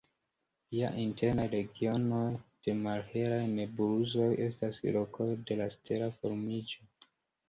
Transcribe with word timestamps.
La 0.75 0.87
internaj 1.01 1.43
regionoj 1.49 2.21
de 2.67 2.73
malhelaj 2.85 3.41
nebulozoj 3.51 4.31
estas 4.47 4.81
lokoj 4.97 5.29
de 5.51 5.59
la 5.61 5.69
stela 5.75 6.09
formiĝo. 6.17 6.89